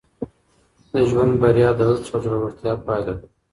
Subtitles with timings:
[0.91, 3.25] د ژوند بریا د هڅو او زړورتیا پایله ده.